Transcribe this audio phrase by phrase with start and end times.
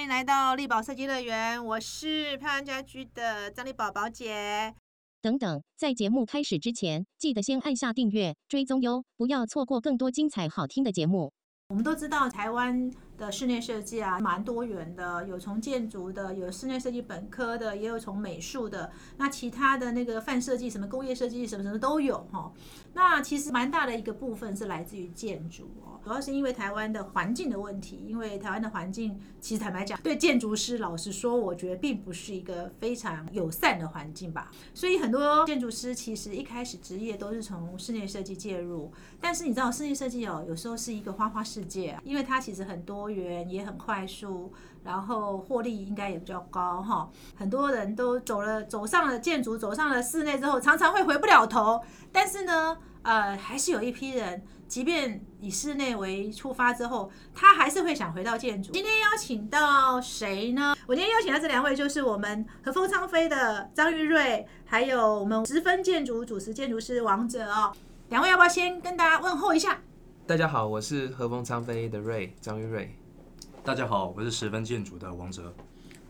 [0.00, 4.74] 欢迎来到力宝设计乐园，我是漂亮家居的张丽宝宝姐。
[5.20, 11.30] 等等，在节目开始之前，记得先按下订阅、追踪哟，不要错过更多精彩好听的节目。
[11.68, 22.50] 我们都知道台湾的室内设计啊，蛮多元的，有从建筑的，有室内设计本科的，也有从美术的，那其他的那个泛设计，什么工业设计，什么什么都有哈。
[22.92, 34.50] 那其实蛮大的一个部分是来自于建筑哦，主要是因为台湾的环境的问题，因为台湾的环境其实坦白讲，对建筑师老实说，我觉得并不是一个非常友善的环境吧。
[34.74, 44.52] 所以很多建筑师其实一开始职业都是从室内设计介入，但是你知道室内设计哦，有时候是一个花花世界，因为它其实很多元，也很快速。
[44.82, 51.80] 然后获利应该也比较高哈，很多人都走了走上了建筑，走上了室内之后，常常会回不了头。
[52.10, 58.72] 但是呢，呃，还是有一批人，即便以室内为出发之后，他还是会想回到建筑。
[58.72, 60.74] 今天邀请到谁呢？
[60.86, 67.72] 我今天邀请到这两位，就是我们和风昌飞的张玉瑞，还有我们十分建筑主持建筑师王者哦。
[68.08, 69.78] 两位要不要先跟大家问候一下？
[70.26, 72.96] 大家好，我是和风昌飞的瑞张玉瑞。
[73.70, 75.54] 大家好，我是十分建筑的王哲。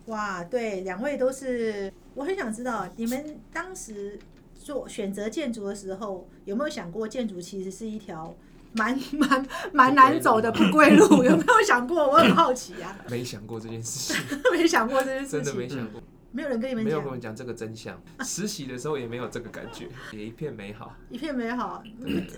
[0.06, 4.18] 哇，对，两位都是，我很想知道你们当时
[4.54, 8.34] 做选择建筑的时候，有没有想过建筑其实是一条
[8.72, 11.04] 蛮 蛮蛮难走的不归路？
[11.22, 12.02] 有没有想过？
[12.08, 12.96] 我很好奇啊。
[13.10, 16.00] 没想过这件事情， 没想过这件事情，真的没想过。
[16.32, 18.02] 没有人跟你们没有跟我们讲这个真相。
[18.20, 21.82] 实习的时候也没有这个感觉，也一片美好，一片美好。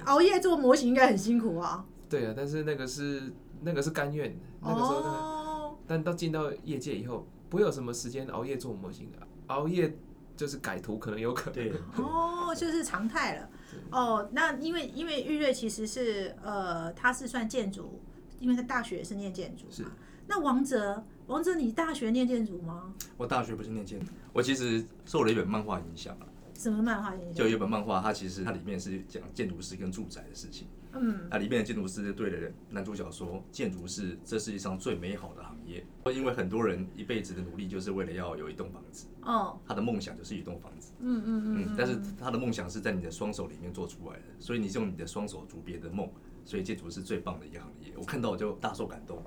[0.06, 1.84] 熬夜做模型应该很辛苦啊。
[2.10, 3.32] 对啊，但是那个是
[3.62, 9.18] 那个是甘愿，那个时候那但到进到业界以后，不会有什么时间熬夜做模型的，
[9.48, 9.96] 熬夜
[10.36, 11.54] 就是改图，可能有可能。
[11.54, 13.48] 对，哦， 就是常态了。
[13.90, 18.00] 哦，那因为因为玉瑞其实是呃，他是算建筑，
[18.38, 19.84] 因为他大学是念建筑是。
[20.26, 22.94] 那王哲，王哲，你大学念建筑吗？
[23.16, 26.26] 我大学不是念建筑，我其实受了一本漫画影响了。
[26.54, 27.34] 什么漫画影响？
[27.34, 30.68] 就有一本漫画，它其实它里面是讲建筑师跟住宅的事情。
[30.94, 39.06] 嗯，那里面的建筑师对着男主角说：“建筑是这世界上最美好的行业，因为很多人一辈子的努力就是为了要有一栋房子。
[39.22, 40.92] 哦，他的梦想就是一栋房子。
[41.00, 41.74] 嗯嗯嗯。
[41.76, 46.08] 但是他的梦想是在你的双手里面做出来的，所以你用你的双手逐别的梦，
[46.44, 47.92] 所以建筑是最棒的一个行业。
[47.96, 49.22] 我看到我就大受感动，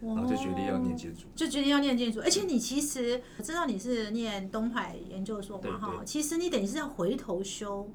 [0.00, 2.20] 然后就决定要念建筑，就决定要念建筑。
[2.20, 7.90] 而且你其实我知道你是念东海研究所嘛哈，其实你等于是要回头修。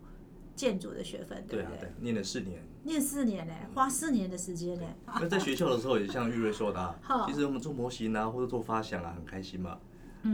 [0.56, 1.92] 建筑的学分，对不对？
[2.00, 4.88] 念了四年，念四年嘞，花四年的时间嘞。
[5.06, 9.78] 那在学校的时候，也像玉瑞说的， 其实我们做模型啊，或者做发想啊，很开心嘛。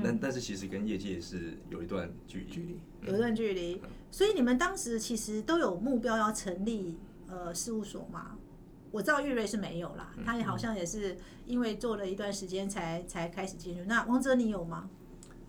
[0.02, 3.82] 但但是其实跟业界是有一段距离，有一段距离。
[4.10, 8.38] 所以你们当时其实都有目标要成立呃事务所嘛？
[8.92, 13.84] 我知道玉瑞是没有啦，他也好像也是因为做了一段时间才才开始进入。
[13.86, 14.90] 那王哲你有吗？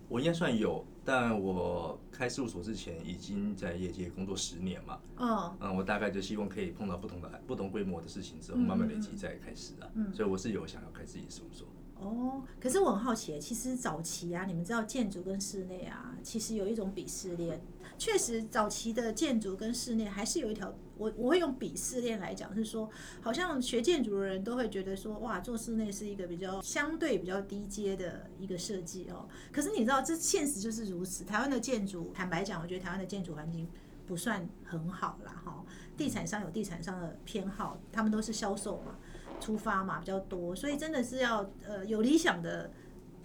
[0.09, 0.85] 我应该算有。
[1.05, 11.67] 但我开事务所之前已经在业界工作十年嘛，嗯，嗯，我大概就希望可以碰到不同的不同规模的事情之后，慢慢累积再开始啊，嗯，所以我是有想要开自己事务所。
[11.95, 17.61] 哦，可是我很好奇，其实早期啊，你们知道建筑跟室内啊，其实有一种鄙视链。
[18.03, 22.89] 确实，早期的建筑跟室内还是有一条，我我会用鄙视链来讲，是说，
[23.21, 29.25] 好像学建筑的人都会觉得说，哇，做室内是一个比较相对比较低阶的一个设计哦。
[29.53, 31.23] 可是你知道，这现实就是如此。
[31.23, 33.69] 台湾的建筑，坦白讲，我觉得台湾的建筑环境
[34.05, 35.63] 不算很好啦，哈。
[35.95, 38.97] 地产商有地产商的偏好，他们都是销售嘛。
[39.39, 42.71] 出发嘛比较多，所以真的是要呃有理想的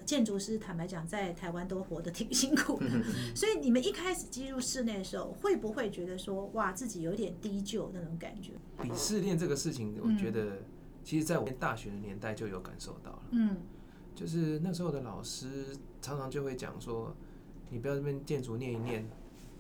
[0.08, 2.86] 建筑师，坦白讲，在台湾都活得挺辛苦的。
[3.36, 8.52] 所以你们一开始进入室内的时候，会不会觉得说哇自己有点低就那种感觉？
[8.78, 10.62] 鄙视链这个事情，我觉得
[11.04, 13.22] 其实在我大学的年代就有感受到了。
[13.32, 13.58] 嗯，
[14.14, 17.14] 就是那时候的老师常常就会讲说，
[17.68, 19.06] 你不要这边建筑念一念，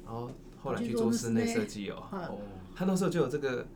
[0.06, 0.30] 然后
[0.62, 2.08] 后来去做室内设计哦。
[2.10, 2.38] 哦，
[2.74, 3.66] 他那时候就有这个。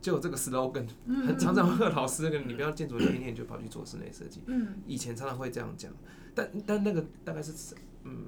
[0.00, 0.86] 就有这个 slogan，
[1.26, 4.40] 很常常会老师跟你不要建筑念一念就跑去做室内设计。
[4.46, 5.92] 嗯，以前常常会这样讲，
[6.34, 8.26] 但但那个大概是嗯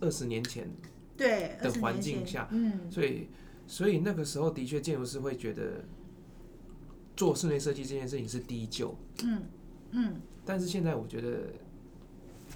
[0.00, 0.68] 二十年前
[1.16, 3.28] 对的环境下，嗯，所以
[3.66, 5.84] 所以那个时候的确建筑师会觉得
[7.16, 9.42] 做室内设计这件事情是低就，嗯
[9.90, 11.52] 嗯，但是现在我觉得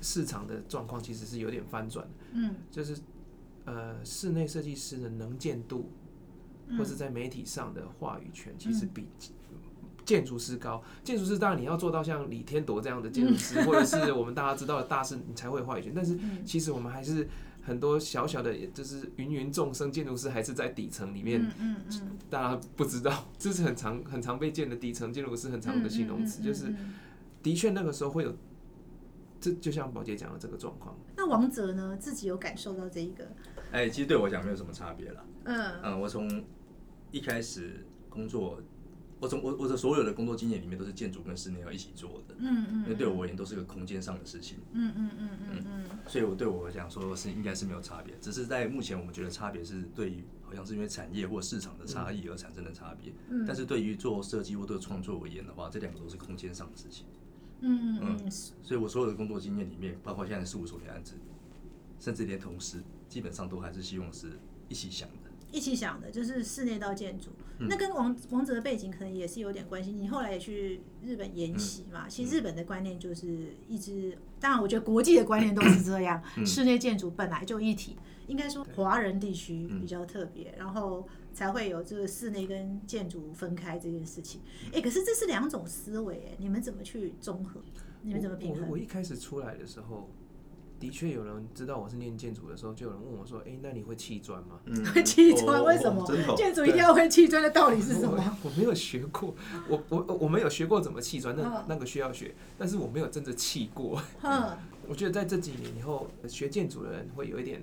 [0.00, 2.96] 市场的状况其实是有点翻转嗯，就是
[3.64, 5.90] 呃室内设计师的能见度。
[6.76, 9.06] 或是在媒体上的话语权，其实比
[10.06, 10.82] 建筑师高。
[11.04, 15.92] 建筑师当然你要做到像李天铎这样的建筑师，或者是我们大家知道的大师，你才会话语权。
[15.94, 17.28] 但是其实我们还是
[17.60, 21.44] 很多小小的，就是芸芸众生，建筑师还是在底层里面。
[22.30, 26.72] 大家不知道，这是很常很常被见的底层建筑师很常的形容词，就是
[27.42, 28.34] 的确那个时候会有。
[29.38, 30.96] 这就像宝杰讲的这个状况。
[31.14, 33.30] 那王哲呢，自己有感受到这一个？
[33.70, 35.24] 哎，其实对我讲没有什么差别了。
[35.44, 36.42] 嗯嗯，我从
[37.10, 38.60] 一开始工作。
[39.18, 57.06] 我从我我的所有的工作经验里面都是建筑跟室内要一起做的，嗯嗯，因为对我而言都是个空间上的事情，嗯嗯嗯嗯嗯，所以我对我讲说是应该是没有差别，只是在目前我们觉得差别是对于好像是因为产业或市场的差异而产生的差别，嗯，但是对于做设计或做创作而言的话，这两个都是空间上的事情，
[57.60, 61.14] 嗯嗯嗯，所以我所有的工作经验里面，包括现在事务所的案子，
[61.98, 64.32] 甚至连同事，基本上都还是希望是
[64.68, 65.25] 一起想的。
[65.56, 67.30] 一起想的就是室内到建筑，
[67.60, 69.90] 那跟王王者的背景可能也是有点关系。
[69.90, 72.06] 你后来也去日本研习嘛？
[72.06, 77.96] 其实日本的观念就是一直，当然我觉得国际的观念都是这样， 室内建筑本来就一体。
[78.26, 84.42] 应该说华人地区比较特别，然后才会有这个室内跟建筑分开这件事情。
[84.74, 87.62] 哎，可是这是两种思维，哎，你们怎么去综合？
[88.02, 88.68] 你们怎么平衡？
[88.68, 90.10] 我一开始出来的时候。
[90.78, 94.60] 的确有人知道我是念建筑的时候，就有人问我说：“哎，那你会砌砖吗？”
[94.94, 95.64] 会 砌砖？
[95.64, 96.04] 为什么？
[96.36, 98.38] 建筑一定要会砌砖的道理是什么？
[98.42, 99.34] 我没有学过，
[99.68, 104.00] 我我我没有学过怎么砌砖，那那个需要学，但是我没有真的砌过。
[104.86, 107.62] 我觉得在这几年以后，学建筑的人会有一点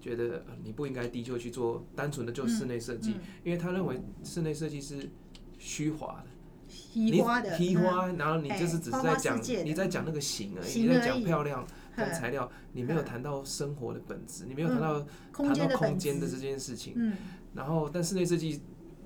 [0.00, 5.10] 觉得你不应该低就去做单纯的就室内设计，因为他认为室内设计是
[5.58, 6.24] 虚华的、
[6.68, 11.66] 虚花的、虚花，然后你就是只是在讲你在讲那个形而已，你在讲漂亮。
[11.96, 15.00] 跟材料，你没有谈到生活的本质，你没有谈到
[15.32, 16.94] 谈到空间的这件事情。
[16.96, 17.14] 嗯，
[17.54, 18.62] 然后但室内设计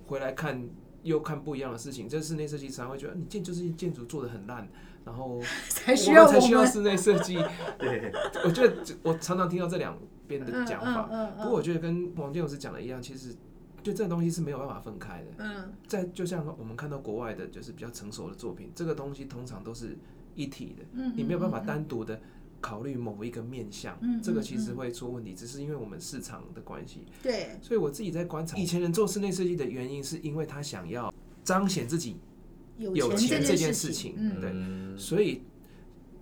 [0.06, 0.68] 回来看
[1.02, 4.68] 又看不一样的事情，这室内设计常会觉得你建就是建筑做的很烂，
[5.04, 7.36] 然后 才需要才需要室内设计。
[7.78, 8.12] 对，
[8.44, 11.02] 我觉得我常常听到这两边的讲法。
[11.36, 13.34] 不过我觉得跟王建老师讲的一样，其实
[13.82, 15.26] 就这个东西是没有办法分开的。
[15.38, 19.96] 嗯，在就像我们看到国外的就是比较成熟的作品，这个东西通常都是
[20.34, 20.84] 一体的。
[20.94, 22.20] 嗯，你没有办法单独的。
[22.60, 27.04] 考虑某一个面向，这个其实会出问题，只是因为我们市场的关系。
[27.22, 31.12] 对，所以我自己在观察，以前人做室内设计的原因，是因为他想要
[31.44, 32.16] 彰显自己
[32.78, 34.14] 有钱这件事情。
[34.40, 35.42] 对，所以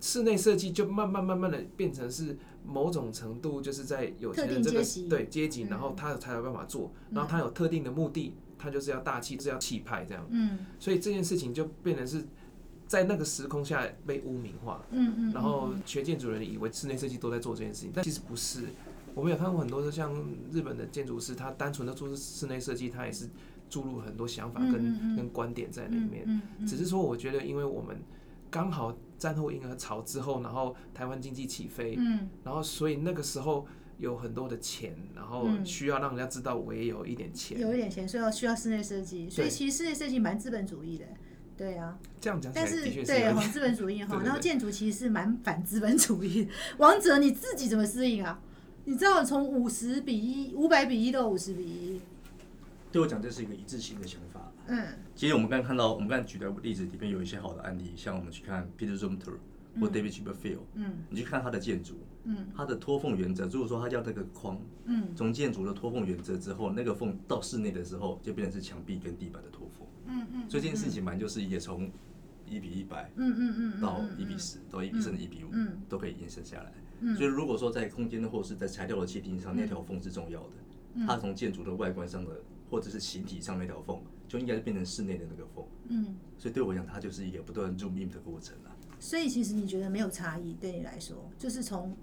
[0.00, 2.36] 室内设计就慢慢慢慢的变成是
[2.66, 10.26] 某种程度，就是在有钱人这个对阶级，然后他才有办法做，然后他有特定的目的，他就是要大气，是要气派这样。
[10.30, 12.26] 嗯，所以这件事情就变成是。
[12.86, 18.64] 在那个时空下被污名化，嗯嗯，然后学建筑人以为室内设计都在做这件事情，但其实不是。
[19.14, 20.12] 我们有看过很多的像
[20.50, 23.28] 日本的建筑师，他单纯的做室内设计，他也是
[23.70, 26.42] 注入很多想法跟跟观点在里面。
[26.66, 27.96] 只是说，我觉得因为我们
[28.50, 33.64] 刚好战后婴儿潮之后，然后台湾经济起飞，嗯，然后所以那个时候
[33.98, 39.30] 有很多的钱，然后需要让人家知道我也有一点钱，有一点钱，所以要需要室内设计。
[39.30, 41.04] 所以其实室内设计蛮资本主义的。
[41.56, 46.48] 对啊，这样讲，但是对很资本主义哈， 然后建筑其实是蛮反资本主义。
[46.78, 48.40] 王者你自己怎么适应啊？
[48.86, 52.00] 你知道从五十比一、五百比一到五十比一，
[52.92, 54.52] 对我讲这是一个一致性的想法。
[54.66, 54.84] 嗯，
[55.14, 59.34] 其实我们刚才看到，我们刚才举的例子里面有一些好的案例，像我们去看 Peter Zumthor
[59.80, 69.86] 或 David Chipperfield，嗯，你去看他的建筑，嗯，他的托缝原则，如果说他叫那个框，嗯，从建筑的托缝原则之后，那个缝到室内的时候，就变成是墙壁跟地板的托缝。
[70.06, 71.90] 嗯嗯，所以这件事情蛮就是也从
[72.46, 76.72] 一比一百，嗯嗯嗯，到一比十，到一比甚至一比五，嗯，都可以延伸下来。
[77.00, 80.50] 嗯，所以如果说在空间的或者是在材料的界定上，那条缝是重要的。
[80.94, 82.40] 嗯，它从建筑的外观上的
[82.70, 85.64] 或者是形体上那条缝，就应该是变成室内的那个缝。
[85.88, 88.70] 嗯，所以对我讲，它就是一个不断 zoom in 的过程啊。
[89.00, 91.96] 所以其实你觉得没有差异，对你来说，就是从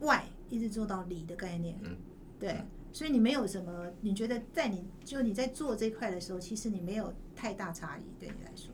[0.00, 1.78] 外一直做到里的概念。
[1.82, 1.96] 嗯，
[2.38, 2.56] 对。
[2.94, 3.90] 所以你没有什么？
[4.02, 8.72] 你觉得在你就你在做这块的时候，其实你没有太大差异，对你来说。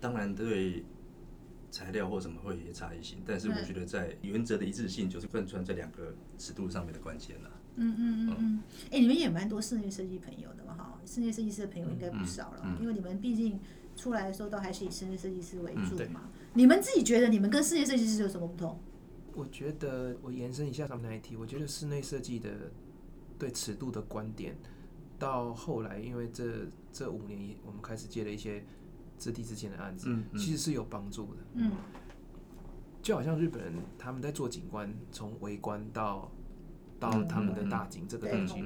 [0.00, 0.82] 当然，对
[1.70, 7.50] 材料或什么会有些差异性，但是我觉得在原则的一致性，就是贯穿这两个尺度上面的关键了。
[7.76, 8.62] 嗯嗯嗯嗯。
[8.90, 10.74] 哎，你们也蛮多室内设计朋友的嘛？
[10.74, 13.60] 哈，室内设计师的朋友应该不少了，因为你们毕竟
[13.94, 16.30] 出来的时候都还是以室内设计师为主嘛。
[16.54, 18.80] 你们自己觉得你们跟室内设计师有什么不同？
[19.34, 22.48] 我觉得我延伸一下他们那一题，我觉得室内设计的。
[23.38, 24.56] 对尺度的观点，
[25.18, 28.64] 到后来，因为这这五年，我们开始接了一些
[29.18, 31.40] 质地之间的案子，其实是有帮助的。
[31.54, 31.72] 嗯，
[33.02, 36.30] 就好像日本人他们在做景观，从围观到
[37.00, 38.62] 到他们的大景这个东西，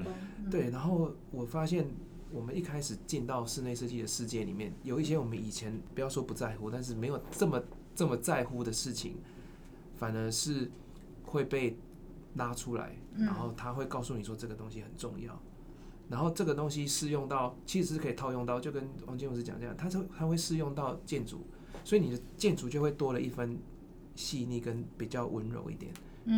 [0.50, 0.70] 对。
[0.70, 1.86] 然后我发现，
[2.30, 7.62] 我们一开始进到室内设计的世界里面，有一些我们以前不要说不在乎，但是没有这么
[7.94, 9.16] 这么在乎的事情，
[9.94, 10.70] 反而是
[11.24, 11.76] 会被。
[12.36, 15.38] 拉出来，然后他会告诉你说这个东西很重要，
[16.12, 21.40] 然后这个东西适用到其实是可以套用到，就跟王金老师讲这样，他说他会适用到建筑，
[21.82, 23.58] 所以你的建筑就会多了一分
[24.14, 25.90] 细腻跟比较温柔一点，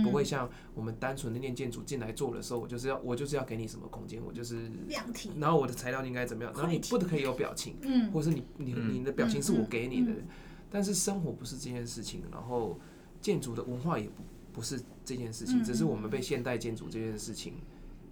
[0.05, 10.13] 不会像我们单纯的念建筑进来做的时候，我就是要我就是要给你什么空间，我就是量体，然后我的材料应该怎么样，然后你不可以有表情，嗯，或者是你你你的表情是我给你的，
[10.71, 12.79] 但是生活不是这件事情，然后
[13.21, 17.55] 建筑的文化也不不是这件事情，只是我们被现代建筑这件事情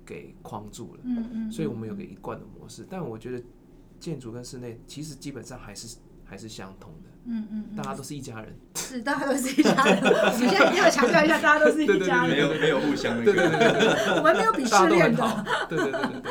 [0.04, 3.42] 给框住了，嗯嗯，所以我们有个一贯的模式，但我觉得
[4.00, 7.11] 建筑跟室内其实基本上还是还是相同的。
[7.25, 10.02] 嗯嗯，大家都是一家人，是大家都是一家人。
[10.40, 16.23] 你现在一定要强调一下，大家都是一家人，没有没有互相的，对对对对，我们没有鄙视链的，对对对对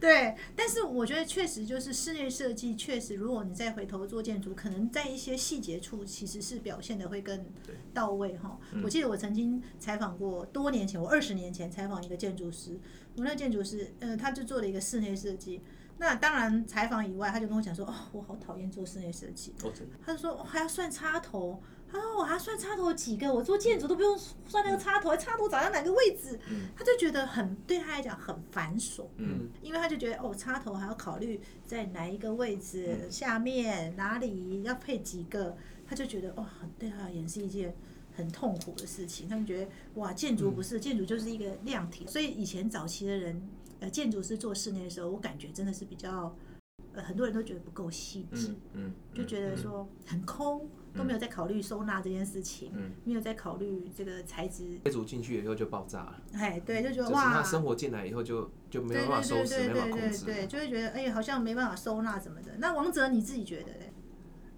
[0.00, 0.34] 对。
[0.56, 7.44] 但是我觉得确实就是室内设计，确实如果你再回头做建筑，可能在一些细节处其实是表现的会更
[7.92, 8.58] 到位哈。
[8.82, 12.80] 我记得我曾经采访过，多年前我二十年前采访一个建筑师，
[13.16, 15.60] 我那建筑师，呃，他就做了一个室内设计。
[15.98, 19.52] 那当然，采访以外，他就跟我讲说：“哦，我好讨厌做室内设计。”
[20.02, 23.32] 他就说：“还要算插头。”他说：“我还算插头几个？
[23.32, 24.16] 我做建筑都不用
[24.46, 26.38] 算那个插头，插头找在哪个位置？”
[26.76, 29.06] 他就觉得很对他来讲很繁琐。
[29.16, 35.56] 嗯，因为他就觉得哦，插头还要考虑在哪一个位置下面哪里要配几个，
[35.86, 36.46] 他就觉得哦，
[36.78, 37.74] 对他而言是一件
[38.16, 39.28] 很痛苦的事情。
[39.28, 43.42] 他们觉得哇，建筑不是建筑就是一个量体，所以以前早期的人。
[43.80, 46.36] 呃，建筑师做室内的时候，我感觉真的是比较，
[46.94, 54.80] 呃，很多人都觉得不够细致，嗯，就觉得说很空，都没有在考虑收纳这件事情，嗯，没有在考虑这个材质。
[54.84, 62.52] 业主进去以后就爆炸了，哎，对，就觉得哇，他生活进来以后就就没办法收拾，没办法控制，对，就会觉得哎，好像没办法收纳什么的。
[62.58, 63.92] 那王哲你自己觉得嘞？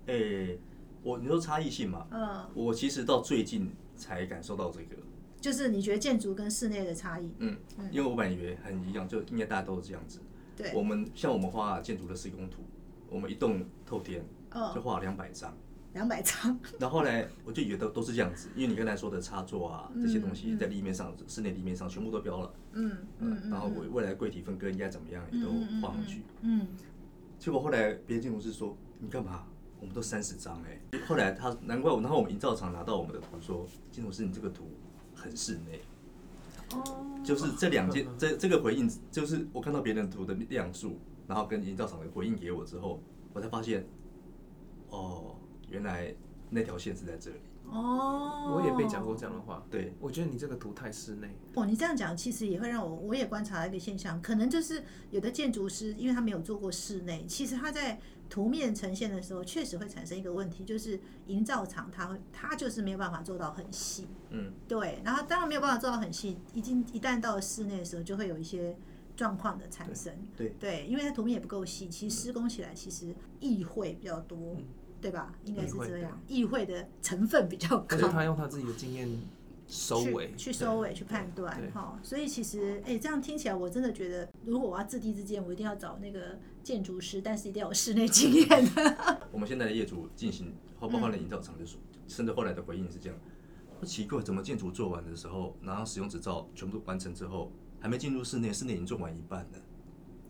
[0.06, 0.58] 哎，
[1.02, 4.96] 我你说差异性嘛，嗯，我其实到最近才感受到这个。
[5.40, 7.34] 就是你觉得建筑跟室内的差异？
[7.38, 7.56] 嗯，
[7.90, 10.20] 因为我本来以为很一样，就应该大家都是这样子。
[10.56, 12.62] 对，我们像我们画建筑的施工图，
[13.08, 14.24] 我们一栋透天
[14.74, 15.54] 就画两百张。
[15.94, 16.58] 两百张。
[16.80, 22.54] 然后来我就以为都都是这样子，因为你刚才说的插座啊这些东西在立面上、室内立面上全部都标了。
[22.72, 26.22] 嗯嗯然后我未来柜体分割应该怎么样也都画上去。
[26.40, 26.66] 嗯。
[27.38, 29.44] 结果后来别的建筑师说：“你干嘛？
[29.80, 34.64] 我们都三十张哎。”后来他难怪我，然后我们营造厂拿到我们的图说：“建筑师，你这个图。”
[35.14, 35.91] 很室内，哦，
[37.24, 43.00] 就是这两件，这这个回应，就是我看到别人图的量数，然后跟营造厂的回应给我之后，
[43.32, 43.86] 我才发现，
[44.90, 45.36] 哦，
[45.68, 46.14] 原来
[46.50, 47.36] 那条线是在这里。
[47.72, 49.64] 哦，我也被讲过这样的话。
[49.70, 51.34] 对，我觉得你这个图太室内。
[51.54, 57.98] 哦，你这样讲其实也会让我，我也观察到一个现象，可能就是有的建筑师，因为他没有做过室内，其实他在。
[58.30, 65.02] 图面呈现的时候，确实会产生一个问题，就是营造厂它会它就是没有办法做到很细，嗯，对。
[65.04, 68.74] 然后当然没有办法做到很细，已经一旦到了室内的时候，就会有一些
[69.14, 74.56] 状况的产生，对对，因为它图面也不够细，其实施工起来其实意会比较多，
[75.02, 75.34] 对吧？
[75.44, 77.98] 应该是这样，议会的成分比较 高。
[78.08, 79.06] 他用他自己的经验
[79.66, 81.98] 收尾，去收尾去判断，哈。
[82.02, 86.38] 所以其实，哎，这样听起来，我真的觉得，如果我要自地自建，我一定要找那个。
[86.62, 89.08] 建筑师，但是一定要有室内经验的。
[89.32, 93.18] 我们现在的业主进行，包括了营造厂就说，甚至后来的回应是这样：，
[93.80, 99.58] 不奇怪，怎么建筑做完的时候，拿到使用执照全部完成之后，还没进入室内，室内已经做完一半了。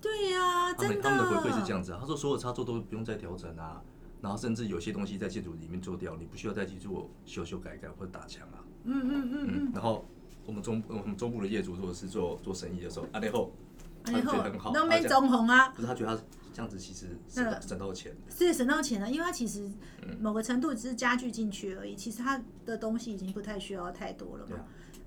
[0.01, 3.83] 对呀，他们他们的回馈是这样子，啊他说所有插座都不用再调整啊，
[4.23, 8.65] 然后甚至有些东西在建筑里面做掉，你不需要再去做修修改改或者打墙啊。
[8.85, 9.73] 嗯嗯嗯嗯。
[9.75, 10.07] 然后
[10.47, 13.53] 我们中我们中部的业主如果是做做生意的时候，啊，然后。
[14.05, 15.69] 他觉得很好，那没中红啊。
[15.69, 16.21] 不是他觉得他
[16.53, 19.71] 这样子其实省省到钱，是省到钱了，因为他其实
[20.19, 24.57] 某个程度只是加剧进去而已，其实他的东西已经不太需要太多了嘛。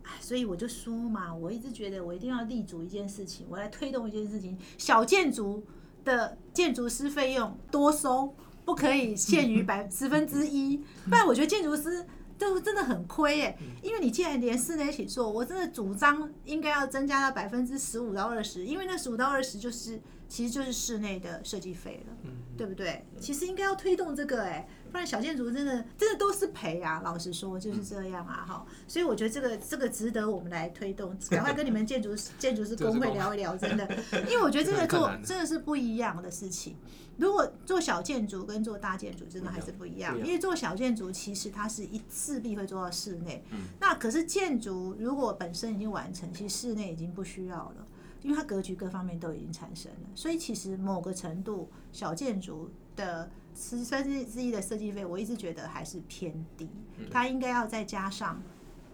[0.03, 5.61] 哎，所以我就说嘛，我一直觉得我一定要立足一件事情，我来推动一件事情，小建筑
[6.05, 8.33] 的建筑师费用多收，
[8.65, 12.05] 不可以限于百十分之一，不然我觉得建筑师。
[12.37, 22.15] 都真的很亏耶，因为你既然连室内一起做，我真的主张应该要增加到百分之十五到二十，因为那十五到二十就是其实就是室内的设计费了，
[22.57, 23.05] 对不对？
[23.19, 27.01] 其实应该要推动这个哎，不然小建筑真的真的都是赔啊！
[27.03, 33.87] 老实说就是这样啊哈，所以我觉得这个这个值得我们来推动， 赶快跟你们建筑建筑师工会聊一聊，真的，
[34.29, 36.75] 因为我觉得这个 做真的是不一样的事情。
[37.17, 43.41] 如果做小建筑跟做大建筑真的还是不一样，因为做小建筑其实它是一势必会做到室内，
[43.79, 47.87] 那可是建筑如果本身已经完成，其实室内已经不需要了，
[48.25, 56.67] 因为它格局各方面都已经产生了，所以其实某个程度小建筑的十分之一的设计费，我一直觉得还是偏低，
[57.11, 58.41] 它应该要再加上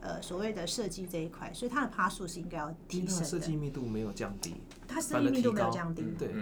[0.02, 3.24] 呃所谓的设计这一块，所以它的趴数是应该要提升的。
[3.24, 6.34] 设计密度没有降低，它设计密度没有降低，对，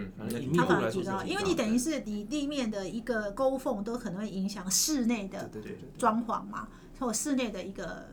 [0.56, 5.48] 它反而提高，因为你等于是你地面的一个沟缝都可能会影响室内的
[5.96, 6.68] 装潢嘛，
[6.98, 8.08] 或室内的一个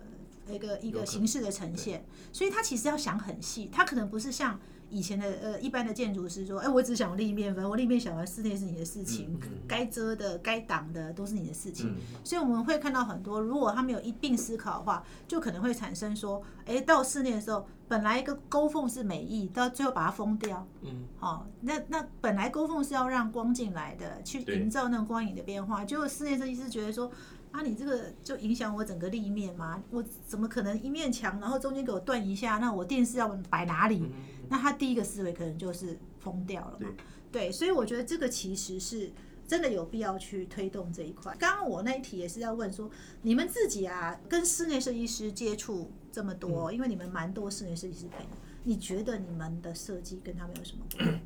[0.54, 4.60] 一个一个形式的呈现，所以他其实要想很细，他可能不是像。
[4.90, 9.38] 以前的呃，一般的建筑师说，哎，我只想立面，反正我立面想完室内是你的事情，
[9.68, 11.94] 该遮的、该挡的都是你的事情。
[12.24, 20.66] 所以我们会看到很多，如果他没有一并思考的话，就可能会产生说，哎，到室内的时候，本来一个沟缝是美意，到最后把它封掉。
[20.84, 27.12] 嗯，好，那那本来沟缝是要让光进来的，去营造那种光影的变化，结果室内设计师觉得说。
[27.52, 29.84] 啊，你这个就影响我整个立面吗？
[29.90, 32.58] 我怎么可能一面墙，然后中间给我断一下？
[32.58, 34.06] 那我电视要摆哪里？
[34.50, 36.90] 那他第一个思维可能就是疯掉了嘛？
[37.32, 39.12] 对，所以我觉得这个其实是
[39.48, 41.36] 真的有必要去推动这一块。
[41.40, 42.90] 刚刚我那一题也是要问说，
[43.24, 48.28] 你们自己啊，跟室内设计师接触这么多，因为你们蛮多室内设计师朋友，
[48.64, 51.20] 你觉得你们的设计跟他们有什么不同？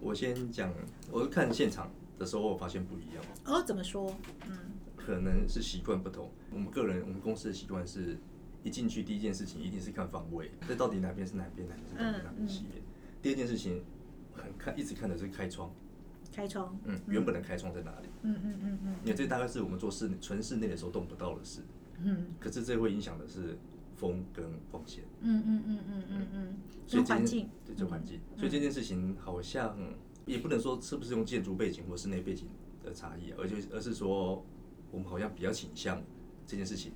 [0.00, 0.72] 我先讲，
[1.10, 3.24] 我看现场的时候，我发现不一样。
[3.44, 4.14] 哦，怎么说？
[4.46, 4.69] 嗯。
[5.04, 6.30] 可能是习惯不同。
[6.52, 8.18] 我们个人，我们公司的习惯是，
[8.62, 12.82] 一进去第一件事情一定是看方位，这到底哪边是哪边，哪边是哪边，哪边西边。
[13.22, 13.82] 第二件事情，
[14.34, 15.72] 很看一直看的是开窗。
[16.32, 16.78] 开窗。
[16.84, 18.08] 嗯，原本的开窗在哪里？
[18.22, 18.94] 嗯嗯嗯嗯。
[19.02, 21.62] 因为这大概是我们做室纯室内的时候动不到的事。
[22.02, 22.26] 嗯。
[22.38, 23.58] 可是这会影响的是
[23.96, 25.04] 风跟光线。
[25.20, 26.56] 嗯嗯嗯嗯嗯嗯。
[26.86, 27.48] 所以环境。
[27.66, 28.20] 对，这环境。
[28.36, 29.76] 所以这件事情好像
[30.26, 32.46] 也不能说是不是用建筑背景或室内背景
[32.84, 34.44] 的差异，而就而是说。
[34.90, 36.02] 我们好像比较倾向
[36.46, 36.92] 这件事情，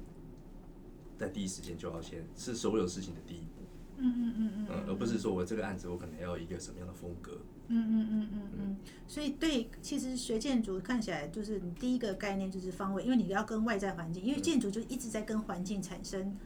[1.18, 3.62] 在第一时间就要先是所有事情的第一步，
[3.98, 16.36] 嗯嗯嗯嗯，而不是说我这个案子我可能要一个什么样的风格，嗯嗯嗯嗯嗯，所以对，其实学建筑看起来就是你第一个概念就是方位，因为你要跟外在环境，因为建筑就一直在跟环境产生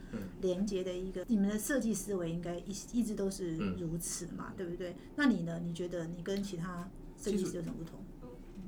[0.42, 4.94] 连接的一个，你们的设计思维应该一一直都是如此嘛，对不对？
[5.16, 5.58] 那你呢？
[5.64, 7.98] 你觉得你跟其他设计师有什么不同？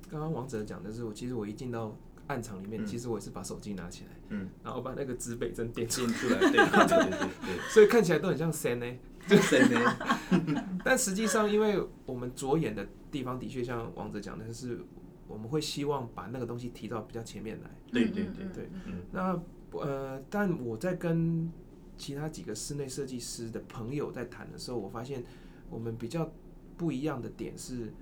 [0.08, 1.94] 刚刚王哲讲的是，我其实我一进到。
[2.30, 8.86] 暗场里面，其实我也是把手机拿起来，嗯，然后把那个指北针点进出来，对对对对， 所以看起来都很像神呢，
[9.26, 9.98] 就神呢。
[10.84, 14.80] 但实际上，因为我们着眼的地方的确像王者讲的，是
[15.26, 17.70] 我们会希望把那个东西提到比较前面来。
[17.90, 18.70] 对对对对，
[19.10, 19.36] 那
[19.72, 21.50] 呃，但我在跟
[21.98, 25.24] 其他几个室内设计师的朋友在谈的时候，我发现
[25.68, 26.32] 我们比较
[26.76, 27.92] 不一样的点是。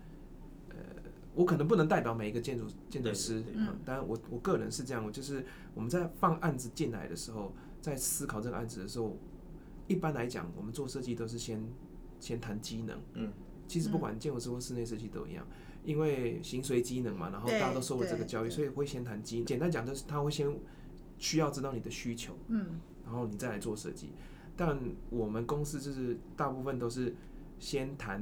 [1.34, 9.16] 我可能不能代表每一个建筑建筑师，嗯，当然我我个人是这样，我就是我们在放案子进来的时候，在思考这个案子的时候，
[9.86, 11.62] 一般来讲，我们做设计都是先
[12.18, 13.32] 先谈机能，嗯，
[13.68, 15.46] 其实不管建筑师或室内设计都一样，
[15.84, 19.46] 因为形随机能嘛，然后大家都受了这个教育，所以会先谈机能。
[19.46, 20.52] 简单讲就是他会先
[21.18, 24.10] 需要知道你的需求，嗯，然后你再来做设计。
[24.56, 24.76] 但
[25.08, 27.14] 我们公司就是大部分都是
[27.60, 28.20] 先谈。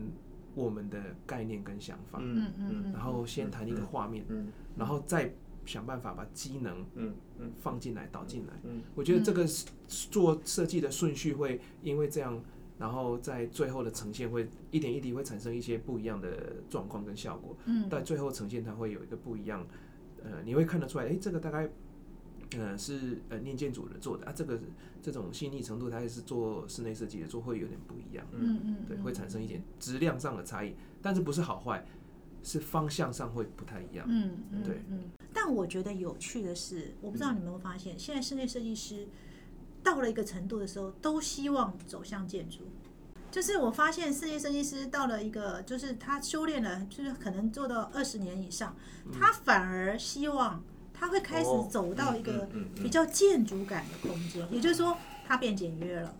[0.56, 5.30] 我们的概念跟想法，嗯嗯然后先谈一个画面，嗯，然后再
[5.66, 7.52] 想办法把机能，嗯嗯。
[7.60, 9.46] 放进来导进来，嗯，我觉得这个
[9.86, 12.42] 做设计的顺序会因为这样，
[12.78, 19.66] 然后在最后的呈现会一点一滴会产生一些不一样的状况跟效果，嗯，但最后呈现它会有一个不一样，
[20.24, 21.68] 呃，你会看得出来，哎，这个大概。
[22.52, 24.60] 呃，是呃念建筑的做的啊，这个
[25.02, 31.84] 这种细腻程度，它也是做室内设计的做会有点不一样，嗯嗯，对，会产生一点质量上的差异，但是不是好坏，
[32.44, 35.10] 是方向上会不太一样，嗯嗯，对，嗯。
[35.32, 39.08] 但我觉得有趣的是，我不知道你们有没有发现，现在室内设计师
[39.82, 42.60] 到了一个程度的时候，都希望走向建筑。
[43.30, 48.76] 就是我发现室内设计师到了一个，就是他修炼了，就是可能做到二十年以上，
[49.12, 50.62] 他反而希望。
[50.98, 56.16] 他会开始走到一个比较建筑感的空间，也就是说，他变简约了，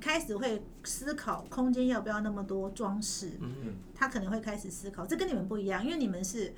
[0.00, 3.38] 开始会思考空间要不要那么多装饰。
[3.40, 6.52] 嗯他可能会开始思考，这跟你们不一样，因为你们是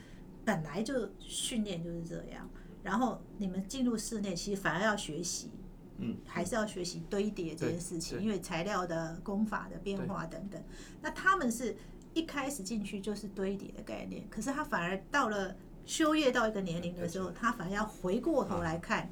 [0.44, 2.48] 本来就训练就是这样，
[2.83, 5.51] 然后你们进入室内，其实反而要学习，
[5.98, 10.62] 嗯，还是要学习堆叠这件事情，因为材料的工法的变化等等。
[11.03, 11.77] 那他们是
[12.14, 15.55] 一开始进去就是堆叠的概念，可是他反而到了。
[15.84, 19.10] 修业到一个年龄的时候，他反而要回过头来看，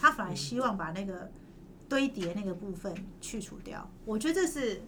[0.00, 1.30] 他反而希望把那个
[1.88, 3.90] 堆叠那个部分去除掉。
[4.04, 4.82] 我觉得这是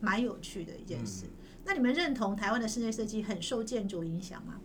[0.00, 1.26] 蛮有趣的一件事。
[1.64, 4.60] 那你们认同台湾的室内设计很受建筑影响吗？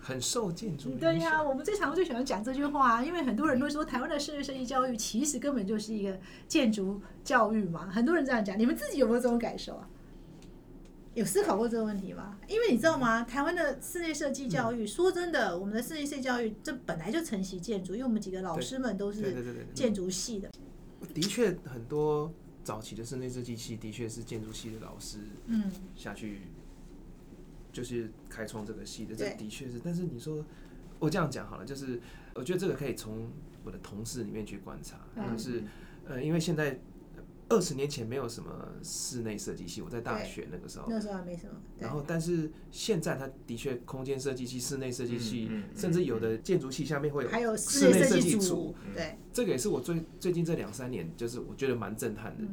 [0.00, 1.00] 很受建筑影响。
[1.00, 7.90] 对呀，我们最常最喜欢讲这句话，啊因为很多人都说台湾的室内设计教育其实根本就是一个建筑教育嘛。
[7.90, 9.86] 很多人这样讲，你们自己有没有这种感受啊？
[11.18, 12.38] 有思考过这个问题吗？
[12.46, 13.24] 因为你知道吗？
[13.24, 20.48] 台湾的室内设计教育，说真的，我们的室内设计教育这本来就承袭建筑，因为我们几个老师们都是建筑系的。
[21.12, 26.42] 的确很多早期的室内设计系的确是建筑系的老师，嗯，下去
[27.72, 29.80] 就是开创这个系的，这的确是。
[29.82, 30.44] 但是你说
[31.00, 32.00] 我这样讲好了，就是
[32.34, 33.28] 我觉得这个可以从
[33.64, 35.00] 我的同事里面去观察，
[35.32, 35.64] 就是
[36.06, 36.78] 呃，因为现在。
[37.50, 38.50] 二十年前没有什么
[38.82, 41.52] 室内设计系，我在大学那个时候，那时候还没什么。
[41.78, 48.74] 然后，但是现在它的确空间设计系、室内设计系，甚至有的建筑系下面会有还有室内设计组。
[48.94, 52.44] 对，这个也是我最最近这两三年，就是我觉得蛮震撼的。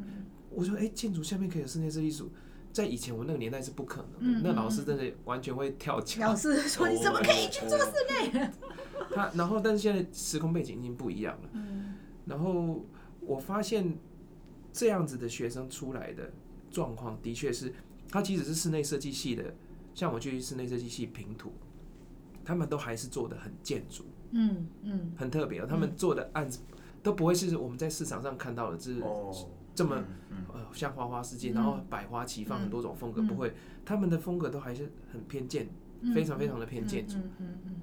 [0.49, 2.31] 我说，哎，建筑下面可以有室内设计组，
[2.71, 4.49] 在以前我那个年代是不可能的。
[4.49, 6.29] 那老师真的完全会跳墙。
[6.29, 8.49] 老师说：“你怎么可以去做室内？”
[9.13, 11.49] 他然后，但是现在时空背景已经不一样了。
[11.51, 11.95] 嗯。
[12.25, 12.85] 然后
[13.19, 13.97] 我发现。
[14.75, 16.29] 这样子的学生出来的
[16.69, 17.73] 状况，的确是，
[18.09, 19.55] 他即使是室内设计系的，
[19.93, 21.53] 像我去室内设计系平图，
[22.43, 25.65] 他们都还是做的很建筑，嗯嗯，很特别。
[25.65, 26.59] 他们做的案子
[27.01, 29.01] 都不会是我们在市场上看到的，是
[29.73, 30.03] 这么
[30.53, 33.53] 呃像花花世界，然后百花齐放，很多种风格，不会，
[33.85, 35.69] 他们的风格都还是很偏见，
[36.13, 37.17] 非常非常的偏建筑。
[37.39, 37.81] 嗯嗯。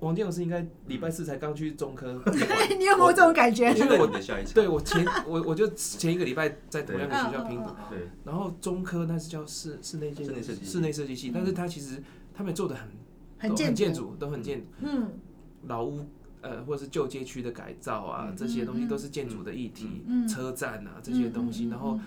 [0.00, 2.22] 王建老师应该礼拜四才刚去中科，
[2.78, 3.72] 你有没有这种感觉？
[3.74, 12.02] 因为我的下一对我前我我就前一个礼拜在同样的学校评估，对，然后中科那是叫室室内建室内室内设计系，但是他其实
[12.34, 12.88] 他们做的很
[13.38, 15.10] 很建筑，都很建，嗯，
[15.66, 16.06] 老屋
[16.40, 21.98] 呃或者是旧街区的改造啊，这些东西都是建筑的议题，车站啊这些东西，然后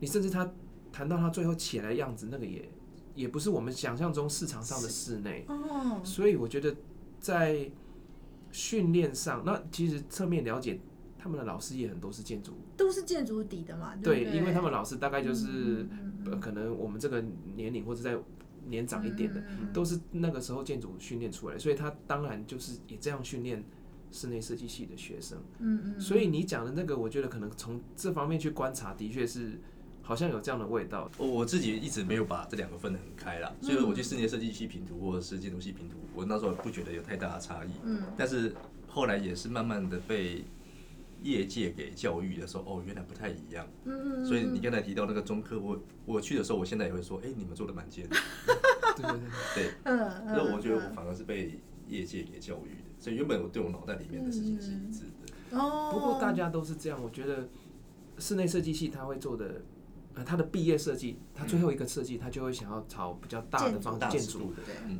[0.00, 0.50] 你甚至他
[0.92, 2.68] 谈到他最后起来的样子，那个也
[3.14, 6.74] 也不是我们想象中市场上的室内，哦，所以我觉得。
[7.18, 7.70] 在
[8.50, 10.80] 训练上，那其实侧面了解
[11.18, 13.94] 他们的老师也很多是建筑，都是建筑底的嘛。
[13.96, 15.86] 对，因为他们老师大概就是
[16.40, 17.22] 可能我们这个
[17.54, 18.18] 年龄或者在
[18.66, 23.64] 年长一点的，都是那个时候建筑训练出来，所以他当然就是也这样训练
[24.10, 25.38] 室内设计系的学生。
[25.58, 26.00] 嗯嗯。
[26.00, 29.60] 所以你讲的那个，我觉得可能从这方面去观察，的确是。
[30.08, 31.10] 好像有这样的味道。
[31.18, 37.68] 我自己一直没有把这两个分得很开啦，所以我去室内设计系拼图或者是建筑系拼图，我那时候不觉得有太大的差异。
[37.84, 38.04] 嗯。
[38.16, 38.54] 但是
[38.86, 40.46] 后来也是慢慢的被
[41.22, 43.68] 业界给教育的时候，哦，原来不太一样。
[43.84, 44.24] 嗯嗯。
[44.24, 48.08] 所以你刚才提到那个中科，我我去的时候，我现在也会说，哎，你们做的蛮尖。
[48.08, 49.20] 对对对。
[49.56, 49.74] 对。
[49.84, 50.24] 嗯嗯。
[50.28, 55.58] 那我觉得我反而是被业界给教育的，所以原本我对我脑袋里面的事情是一致的。
[55.58, 55.90] 哦。
[55.92, 57.46] 不过大家都是这样，我觉得
[58.18, 59.60] 室内设计系他会做的。
[60.24, 64.52] 他的毕业设计，他最后一个设计，他就会想要朝比较大的方建筑。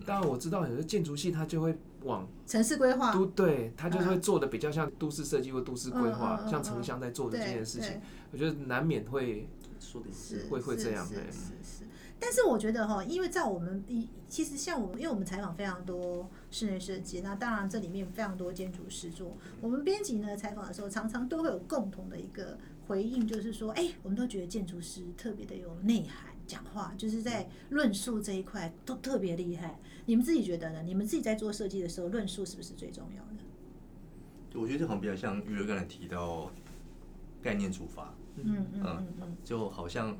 [0.07, 3.13] 当然我知道有些建筑系，他就会往城市规划。
[3.13, 8.01] 都对，他就会做的比较像都市设计或都市规划，像城乡在做的这件事情，
[8.33, 9.49] 我觉得难免会
[9.81, 11.07] 说的是会会这样。
[11.07, 11.85] 是是。
[12.21, 19.37] 但是我觉得哈，因为在我们一其实像我们，因为我们采访非常多室内设计，那当然这里面非常多建筑师做。
[19.61, 22.59] 我们编辑呢采访的时候，常常都会有共同的一个。
[22.89, 29.79] 回应就是说，哎，我们都觉得建筑师特别的有内涵，讲话就是在论述这一块都特别厉害。
[30.07, 30.83] 你们自己觉得呢？
[30.83, 34.59] 你们自己在做设计的时候，论述是不是最重要的？
[34.59, 36.51] 我觉得这好像比较像玉儿刚才提到
[37.43, 40.17] 概念出发，嗯嗯嗯嗯，就好像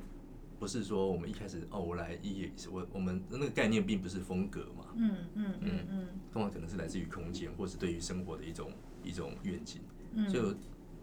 [0.59, 8.71] 不是说我们一开始哦，我来一我我们那个概念并不是风格嘛，嗯嗯嗯嗯，通常可能是来自于空间，或是对于生活的一种
[9.03, 9.81] 一种愿景，
[10.13, 10.53] 嗯就。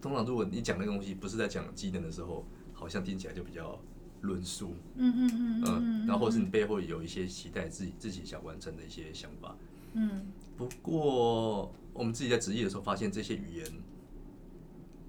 [0.01, 3.79] 通常，如果你讲那个东西不是在讲技能的时候，好像听起来就比较
[4.21, 4.75] 论述。
[4.95, 6.07] 嗯嗯嗯嗯。
[6.07, 9.55] 然后，或是你背后有一些期待自己自己想完成的一些想法。
[9.93, 10.27] 嗯。
[10.55, 13.65] 不过，我们自己在职业的时候，发现这些语言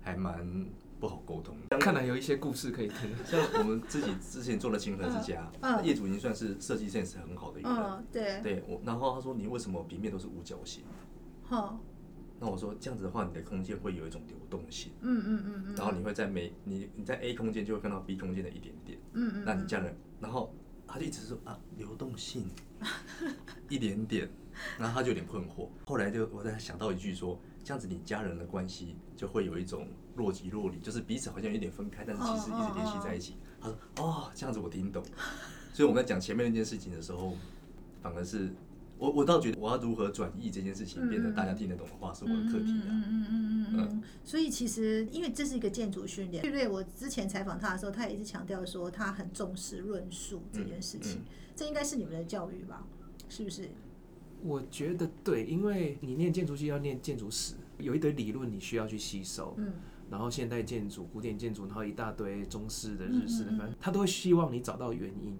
[0.01, 0.66] 还蛮
[1.01, 1.57] 不好沟通。
[1.79, 3.11] 看来有一些故事可以听。
[3.24, 5.51] 像我们自己之前做的清河之家，
[5.83, 8.07] 业主已经算是设计 sense 很好的一个人。
[8.12, 8.42] 对。
[8.42, 10.83] 对我，然后他说：“你为什么平面都是五角形？”
[11.44, 11.79] 好。
[12.40, 14.92] 那我说这样子的话，你的空间会有一种流动性。
[15.01, 15.74] 嗯嗯嗯嗯。
[15.74, 18.98] 然后你会在每你你在 A 空间就会看到 B 空间的一点点。
[19.12, 19.44] 嗯嗯。
[19.44, 20.55] 那你家人，然后
[20.87, 22.46] 他就一直说啊，流动性，
[23.68, 24.29] 一点点，
[24.79, 25.68] 然后他就有点困惑。
[25.85, 33.35] 后来就我在想到一句说，这样子你家人的关系就会有一种若即若离，就是彼此好像有点分开，但是其实一直联系在一起。
[33.61, 35.03] 他说哦，这样子我听懂。
[35.72, 37.35] 所以我们在讲前面那件事情的时候，
[38.01, 38.48] 反而是。
[38.98, 42.84] 我我倒觉得我要如何转译这件事情变得大家听得懂的话，是我的课题啊。
[42.88, 44.02] 嗯嗯嗯嗯嗯。
[44.24, 51.20] 所以其实因为这是一个建筑训练，瑞瑞我之前采访他的时候，他也一直强调说他很重视论述这件事情。
[51.54, 52.87] 这应该是你们的教育吧？
[53.28, 53.68] 是不是？
[54.42, 59.54] 我觉得对，因为你念建筑系要念建筑史，有一堆理论你需要去吸收。
[59.58, 59.72] 嗯。
[60.11, 65.37] 然后现代建筑、古典建筑，然后一大堆中式的、日式的，反正他都会希望你找到原因。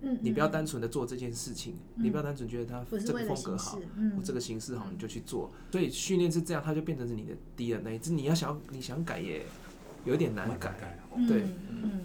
[0.00, 3.78] 嗯，你不要单纯的做这件事情，你不要单纯觉得它这个风格好，
[4.16, 5.50] 或这个形式好，你就去做。
[5.70, 7.98] 所以训练是这样，它就变成是你的 DNA。
[7.98, 9.44] 这你要想你想改也
[10.04, 10.98] 有点难改。
[11.26, 11.44] 对，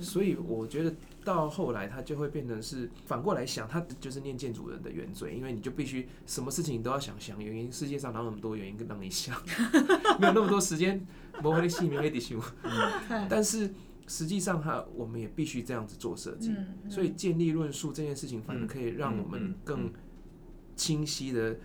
[0.01, 0.91] 所以我觉得
[1.23, 9.39] 到后来它就会变成是反过来想，它就是念建筑人的原罪，因为你就必须什么事情你都要想想原因，世界上哪有那么多原因让你想，
[10.19, 11.05] 没有那么多时间，
[11.43, 12.39] 磨合的细没黑的修。
[13.29, 13.71] 但是
[14.07, 16.53] 实际上哈，我们也必须这样子做设计，
[16.89, 19.91] 所以建立论述这件事情，反而可以让我们更
[20.75, 21.57] 清晰的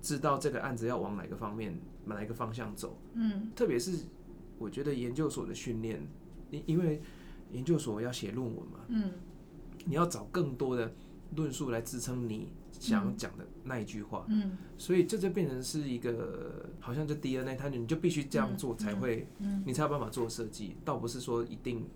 [0.00, 2.98] 知道这个案子要往哪个方面、哪一个方向走。
[3.14, 4.06] 嗯，特别是
[4.58, 6.06] 我觉得研究所的训练。
[6.50, 7.00] 因因为
[7.50, 9.12] 研究所要写论文嘛，嗯，
[9.86, 10.92] 你要找更多的
[11.34, 12.52] 论述来支撑你
[12.90, 21.86] 想讲的那一句话，嗯，所以这就变成是一个好像就 DNA，它你就必须这样做才会，嗯，你才有办法做设计，倒不是说一定。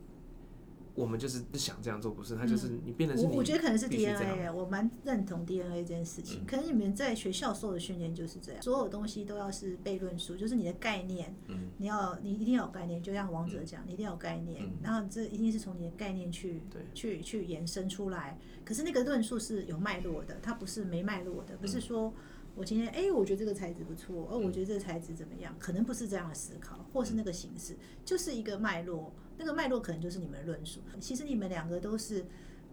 [0.96, 2.34] 我们就是想这样做，不是？
[2.34, 3.24] 他就是你变得是。
[3.26, 6.44] 我我觉得可能是 DNA，我蛮认同 DNA 这件事情。
[6.46, 11.34] 可能你们在学校受的训练就是这样，所有东西都要是悖论述，就是你的概念，
[11.76, 16.62] 你要你一定要有概念，就像王者讲，你一定要有概念，然后这一定是从你的概念去
[16.94, 18.38] 去去延伸出来。
[18.64, 22.12] 可是那个论述是有脉络的，它不是没脉络的，不是说
[22.54, 25.54] 我今天哎，我觉得这个材质不错，哦，我觉得这个材质怎么样？
[25.58, 29.12] 可能不是这样的思考，或是那个形式，就是一个脉络。
[29.38, 30.80] 那个脉络可能就是你们的论述。
[31.00, 32.24] 其实你们两个都是，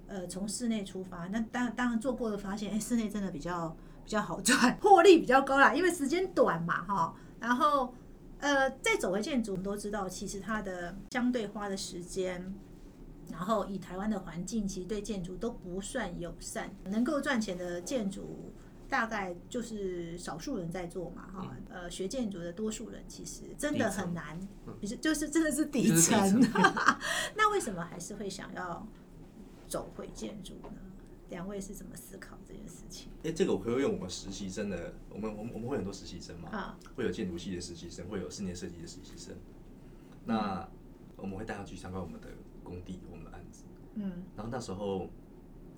[0.08, 1.28] 呃，从室内出发。
[1.28, 7.15] 那当当然做过的发现，哎，室内真的比较比较好赚， 获利比较高啦，因为时间短嘛，哈。
[7.39, 7.93] 然后，
[8.39, 12.54] 呃，再走回建筑，我们都知道，其实它的相对花的时间，
[13.32, 16.73] 然后以台湾的环境，其实对建筑都不算友善。
[16.86, 18.54] 能够赚钱的建筑。
[18.93, 24.39] 大概就是少数人在做嘛，哈，呃，学建筑的多数人其实真的很难，
[24.79, 26.39] 就是就是真的是底层。
[27.36, 28.88] 那为什么还是会想要
[29.67, 30.79] 走回建筑呢？
[31.32, 33.10] 两位是怎么思考这件事情？
[33.23, 39.36] 哎，这个我可以用我们实习生的，我们我们我们会很多实习生嘛，啊，会有建筑系的实习生，会有室内设计的实习生。
[40.23, 40.69] 那
[41.17, 42.27] 我们会带他去参观我们的
[42.63, 43.63] 工地、我们的案子，
[43.95, 45.10] 嗯，然后那时候。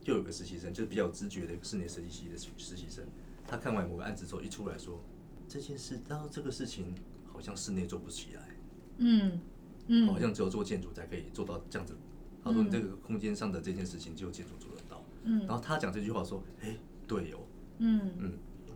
[0.06, 3.04] 就有个实习生，就是比较直觉的室内设计系的实习生，
[3.48, 5.02] 他看完某个案子之后一出来说，
[5.50, 6.94] 这件事，然后这个事情
[7.26, 8.56] 好像室内做不起来，
[9.00, 9.40] 嗯
[9.88, 11.96] 嗯，好像只有做建筑才可以做到这样子。
[12.44, 17.40] 他说你这个空间上的这件事情只有建筑做得到，嗯，然后他讲这句话说，哎，对哦，
[17.80, 18.14] 嗯。
[18.20, 18.34] 嗯，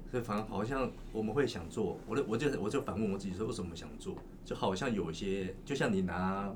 [0.09, 4.17] 所以反而好像我们会想做，我就我就我就反问我自己说，为什么想做？
[4.43, 6.51] 就好像有一些，就像你拿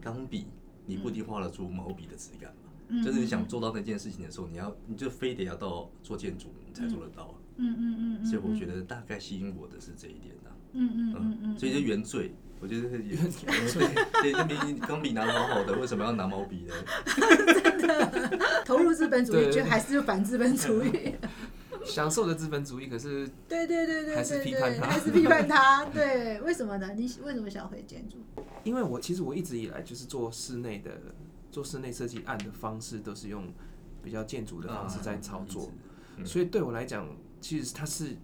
[0.00, 0.46] 钢笔，
[0.86, 2.52] 你不一定画得出毛笔的质感。
[3.04, 7.34] 就是你想做到那件事情的时候，你要你就非得要到做建筑你才做得到。
[7.56, 10.50] 嗯嗯嗯所以我觉得大概吸引我的是这一点的。
[10.72, 11.58] 嗯嗯嗯嗯。
[11.58, 13.46] 所以就原罪，我觉得是原罪。
[14.22, 16.74] 对，你钢笔拿的好好的，为什么要拿毛笔呢？
[17.78, 21.14] 真的，投入资本主义就还是反资本主义。
[21.84, 25.84] 享受的资本主义，可是对对对对，还是批判他，还是批判他。
[25.86, 26.92] 对，为什么呢？
[26.94, 28.18] 你为什么想回建筑？
[28.64, 30.90] 因为我其实我一直以来就是做室内的。
[31.50, 33.52] 做室内设计案的方式都是用
[34.02, 35.70] 比较建筑的方式在操作，
[36.24, 37.06] 所以对我来讲，
[37.40, 38.16] 其实它是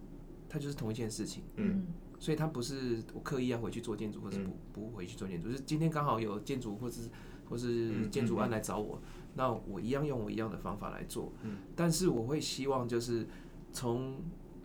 [0.49, 1.87] 它就是同一件事情，嗯，
[2.17, 7.09] 所以它不是我刻意要回去做建筑，或是不不回去做建筑，就是今天刚好有建筑或是
[7.49, 8.99] 或是建筑案来找我，
[9.35, 13.27] 那我一样用我一样的方法来做，嗯，但是我会希望就是
[13.71, 14.19] 从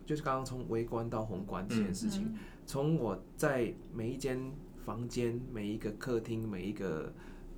[0.05, 2.33] 就是刚刚从微观到宏观这件事情，
[2.65, 4.51] 从我在每一间
[4.85, 7.13] 房间、每一个客厅、每一个。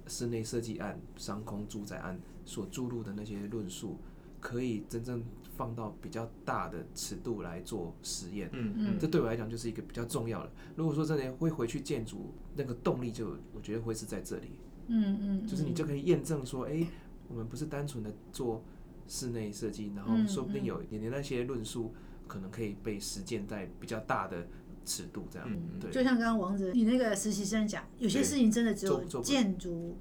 [0.08, 3.98] 室内设计案、商空住宅案所注入的那些论述，
[4.40, 5.24] 可以真正
[5.56, 8.50] 放到比较大的尺度来做实验。
[8.54, 10.52] 嗯嗯，这对我来讲就是一个比较重要的。
[10.76, 14.60] 如果说真的会回去建筑，那个动力就我觉得会是在这里。
[14.88, 16.86] 嗯嗯，就是你就可以验证说，哎，
[17.28, 18.64] 我们不是单纯的做
[19.08, 21.94] 室内设计，然后说不定有一点点那些论述
[22.28, 24.48] 可能可以被实践在比较大的。
[24.86, 29.98] 尺度这样，嗯对，就像刚刚王哲你那个实习生讲，有些事情真的只有建筑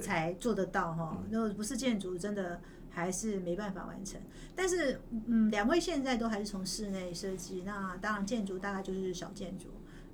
[0.00, 4.20] 才做得到哈，如果不是建筑，真的还是没办法完成。
[4.54, 9.68] 但是，嗯，两位现在都还是从室内设计，那当然建筑大概就是小建筑。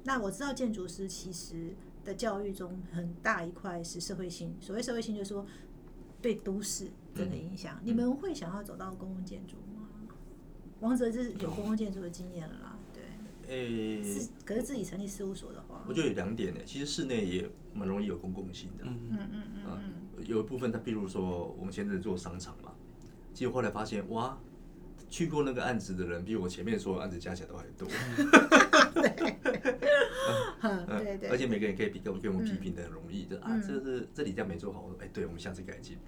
[0.05, 5.47] 那我知道建筑师其实的教育中很大一块是社会性，所谓社会性就是说
[6.21, 7.79] 对都市真的影响。
[7.83, 9.89] 你们会想要走到公共建筑吗？
[10.81, 12.72] 王哲是有公共建筑的经验了啦。
[13.53, 14.03] 诶，
[14.47, 16.61] 可是自己成立事务所的话，我觉得有两点呢。
[16.65, 18.85] 其实室内也蛮容易有公共性的。
[18.87, 20.25] 嗯嗯嗯嗯。
[20.27, 22.73] 有一部分，他比如说我们前阵做商场嘛，
[23.35, 24.39] 结果后来发现，哇，
[25.11, 27.87] 去过那个案子的人，比我前面所有案子加起来都还多。
[28.95, 29.37] 对。
[31.03, 31.29] 对对。
[31.29, 35.99] 而且每个人可以比跟跟我们批评的很容易，就啊，这是这里这样没做好，哎，对我们下次改进。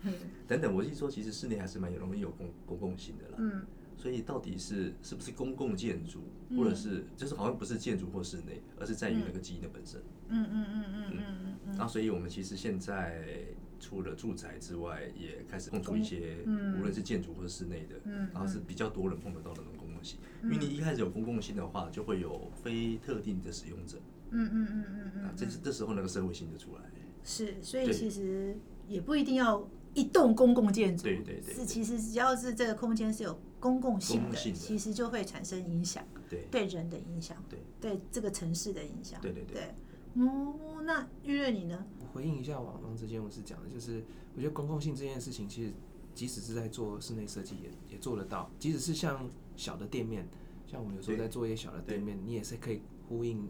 [0.49, 3.35] 等等，我是说，其实室内还是蛮容易有公公共性的啦。
[3.39, 3.67] 嗯。
[3.97, 6.21] 所以到底是是不是公共建筑，
[6.57, 10.01] 或者是就是好像不是建筑或室内，而是在于那个基因的本身。
[10.29, 11.75] 嗯嗯嗯嗯嗯嗯嗯。
[11.79, 13.47] 那所以我们其实现在
[13.81, 16.39] 除了住宅之外，也开始碰触一些，
[16.79, 17.97] 无论是建筑或者室内的，
[18.33, 20.19] 然后是比较多人碰得到的那种公共性。
[20.43, 23.99] 因为你一开始有公共性的话，就会有非特定的使用者。
[24.31, 25.31] 嗯嗯嗯嗯嗯。
[25.37, 26.83] 这这时候那个社会性就出来。
[27.23, 28.55] 是，所以其实
[28.87, 31.05] 也不一定要一栋公共建筑。
[31.05, 31.55] 对对对。
[31.55, 33.39] 是，其实只要是这个空间是有。
[33.65, 36.47] 公共性的其实就会产生影响，对。
[36.51, 37.61] 对人的影响，对。
[37.81, 39.75] 对这个城市的影响，对对对。
[40.13, 41.87] 嗯，那玉瑞你呢？
[42.13, 44.05] 回应一下王王之间我是讲的，就是
[44.37, 45.73] 我觉得公共性这件事情，其实
[46.15, 48.51] 即使是在做室内设计，也也做得到。
[48.59, 50.29] 即使是像小的店面，
[50.67, 53.49] 像我们有时候在做一些小的店面，你也是可以呼应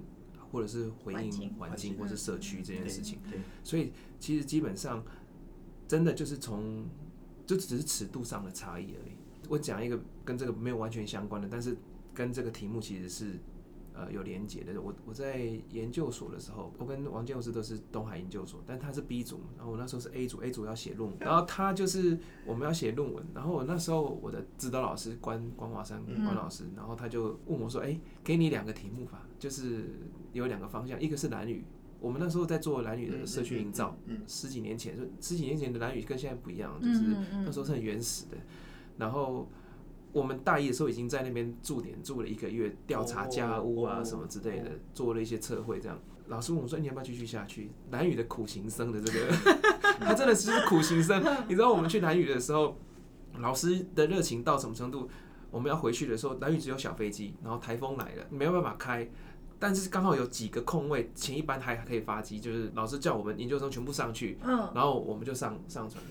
[0.53, 1.99] 或者是回应环境。
[1.99, 3.19] 或是社区这件事情。
[3.29, 3.41] 对。
[3.65, 5.05] 所以其实基本上
[5.89, 6.87] 真的就是从
[7.45, 9.14] 就只是尺度上的差异而已。
[9.49, 11.77] 我讲一个跟这个没有完全相关的，但是
[12.13, 13.39] 跟这个题目其实是
[13.93, 14.81] 呃有连结的。
[14.81, 29.85] 我我在研究所的时候，我跟王建武师都是东海研究所，但他是 B 组，然后我那时候是 A 组，A 组要写论文，然后他就是我们要写论文，然后我那时候我的指导老师关关华山关老师，然后他就问我说：“哎，给你两个题目吧，就是
[30.33, 31.65] 有两个方向，一个是蓝语，
[32.01, 37.01] 我们那时候在做蓝宇的社区营造，十几年前，就十几年前的蓝宇跟现在不一样，就是
[37.45, 38.37] 那时候是很原始的。”
[38.97, 39.49] 然后
[40.13, 45.81] 我们大一的时候已经在那边驻点住了一个月，调查家屋啊什么之类的，做了一些测绘。
[45.81, 49.31] 这样老师问我说：“你要不要继续下去？”南语的苦行僧的这个，
[50.01, 51.23] 他真的是苦行僧。
[51.49, 52.79] 你知道我们去南语的时候，
[53.41, 55.09] 老师的热情到什么程度？
[55.51, 59.09] 我们要回去的时候，南语只有小飞机，然后台风来了，没有办法开，
[59.59, 66.03] 但是刚好有几个空位，前一班还可以发机，就是老师叫我们研究生全部上去，嗯，然后我们就上上船。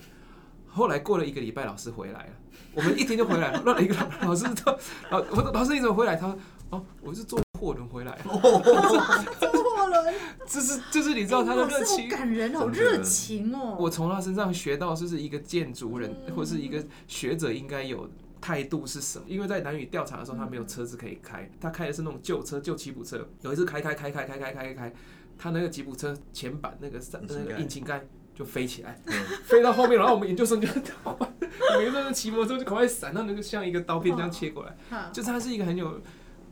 [0.74, 2.34] 后来过了一个礼拜，老师回来了。
[2.74, 3.62] 我们一天就回来了。
[3.66, 4.78] 那一个老师说
[5.12, 6.38] ：“老我老师你怎么回来？”他说
[6.72, 10.16] ：“哦，我是坐货轮回来。”坐货轮，
[10.48, 13.78] 就是就是你知道他的热情，感人好热情哦。
[13.80, 18.10] 我从他身上学到，就是一个建筑人或是一个学者应该有
[18.42, 19.26] 态度是什么。
[19.28, 23.30] 因为在南语调查的时候，他没有车子可以开，他开的是那种旧车、旧吉普车。
[23.42, 24.94] 有一次开开开开开开开开，
[25.38, 28.04] 他那个吉普车前板那个那个引擎盖。
[28.36, 29.00] 就飞起来，
[29.44, 30.68] 飞到后面，然后我们研究生就，
[31.04, 34.76] 我们研究生骑摩托车就赶快闪，到那个像一个刀片这样切过来。
[35.12, 36.02] 就是他是一个很有，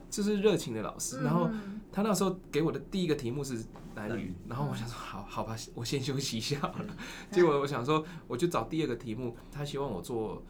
[0.09, 1.23] 就是热情的老师。
[1.23, 1.49] 然后
[1.91, 3.65] 他那时候给我的第一个题目是
[3.95, 6.95] 男女，然后我想说，好好吧，我先休息一下好了。
[7.31, 10.43] 结果我想说，我就找第二个题目，他希望我做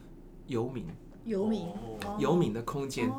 [0.48, 0.86] 游民，
[1.24, 1.66] 游民，
[2.18, 3.10] 游民的空间，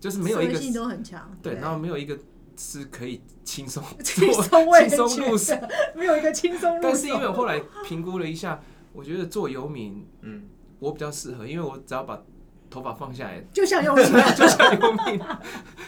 [0.00, 2.18] 就是没有一个都很强，对，然后没有一个。
[2.62, 4.44] 是可以轻松 轻松
[4.86, 5.54] 轻松入手，
[5.96, 6.88] 没有一个轻松入手。
[6.88, 8.60] 但是因为我后来评估了一下，
[8.92, 10.42] 我觉得做游民，嗯，
[10.78, 12.22] 我比较适合，因为我只要把
[12.68, 14.04] 头发放下来，就像游民，
[14.36, 15.18] 就像游民，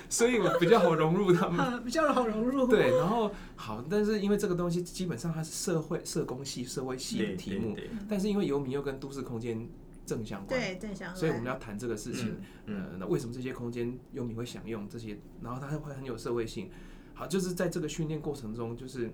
[0.08, 2.66] 所以我比较好融入他们，比较好融入。
[2.66, 7.76] 对，然后好，但是因为这个东西基本上它是社会社工系、社会系的题目，
[8.08, 9.68] 但是因为游民又跟都市空间。
[10.12, 12.36] 正相关，对正相关，所以我们要谈这个事情。
[12.66, 15.18] 嗯，那为什么这些空间优米会享用这些？
[15.40, 16.70] 然后它会很有社会性。
[17.14, 19.10] 好，就是在这个训练过程中，就是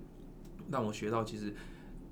[0.73, 1.55] 让我学到，其实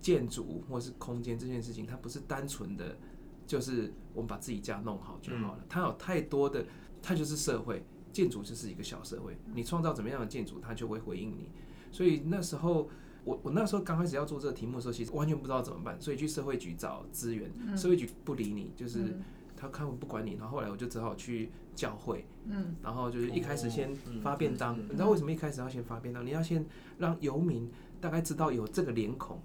[0.01, 2.97] 建筑或是空间这件事情，它不是单纯的，
[3.45, 5.65] 就是我们把自己家弄好就好了。
[5.69, 6.65] 它有太多的，
[7.03, 9.37] 它就是社会建筑，就是一个小社会。
[9.53, 11.49] 你创造怎么样的建筑，它就会回应你。
[11.91, 12.89] 所以那时候。
[13.27, 19.19] 我我那时候刚开始要做这个题目的时候，其实完全不知道怎么办，所以去社会局找资源，社会局不理你，就是
[19.57, 20.35] 他看我不管你。
[20.35, 24.79] 然后后来我就只好去教会，嗯，然后就是一开始先发便当。
[24.79, 26.25] 你知道为什么一开始要先发便当？
[26.25, 26.65] 你要先
[26.99, 27.69] 让游民
[28.01, 29.41] 大概知道有这个脸孔，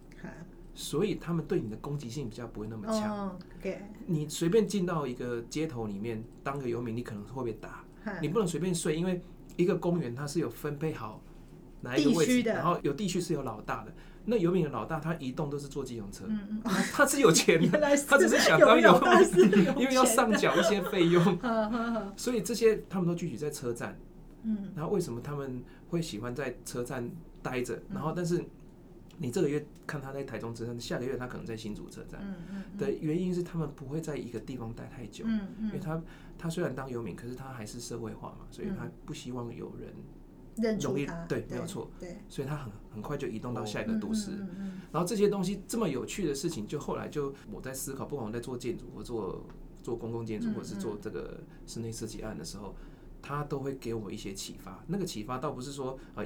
[0.76, 3.36] 所以他们对你的攻击性比较不会那么强。
[4.06, 7.84] 你随便进到一个街头里面当个游民，你可能会被打。
[8.22, 9.20] 你不能随便睡，因为
[9.58, 11.20] 一个公园它是有分配好。
[11.82, 12.42] 哪一个位置？
[12.50, 13.94] 然后有地区是有老大的，
[14.26, 16.26] 那游民的老大他移动都是坐机动车，
[16.94, 21.40] 他是有钱的， 他只是想当游民，因为要上缴一些费用，
[22.16, 23.98] 所以这些他们都聚集在车站。
[24.44, 27.08] 嗯，然后为什么他们会喜欢在车站
[27.44, 27.80] 待着？
[27.94, 28.44] 然后但是
[29.20, 32.20] 你这个月看他在台中车站，下个月他可能在新竹车站。
[32.78, 35.26] 的原因是他们不会在一个地方待太久，
[35.60, 36.02] 因为他
[36.40, 39.94] 他虽然当游民，可是他还是社会化嘛，所以他不希望有人。
[40.80, 44.32] 容易对，没有错，对，所以他很很快就移动到下一个都市。
[44.92, 49.46] 然后这些东西这么有趣的事情，就后来就我在思考，不管我在做建筑或做
[49.82, 52.76] 做公共建筑，或者是做这个室内设计案的时候，
[53.22, 54.84] 他都会给我一些启发。
[54.88, 56.26] 那个启发倒不是说呃